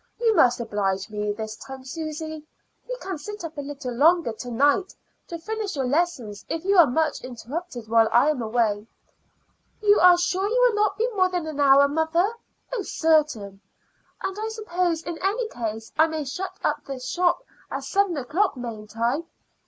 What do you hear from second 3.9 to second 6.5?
longer to night to finish your lessons